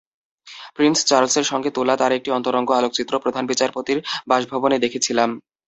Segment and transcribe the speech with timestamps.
[0.75, 3.97] Prince চার্লসের সঙ্গে তোলা তাঁর একটি অন্তরঙ্গ আলোকচিত্র প্রধান বিচারপতির
[4.29, 5.29] বাসভবনে দেখেছিলাম।